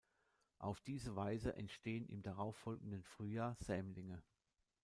Auf 0.57 0.81
diese 0.81 1.15
Weise 1.15 1.55
entstehen 1.57 2.07
im 2.07 2.23
darauffolgenden 2.23 3.03
Frühjahr 3.03 3.55
Sämlinge. 3.59 4.23